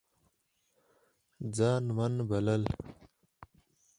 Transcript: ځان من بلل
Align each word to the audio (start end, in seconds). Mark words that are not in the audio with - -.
ځان 1.55 1.83
من 1.95 2.13
بلل 2.29 2.63